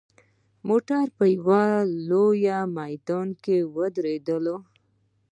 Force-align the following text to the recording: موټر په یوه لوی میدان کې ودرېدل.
موټر 0.67 1.05
په 1.17 1.25
یوه 1.37 1.63
لوی 2.09 2.47
میدان 2.77 3.27
کې 3.43 3.57
ودرېدل. 3.75 4.45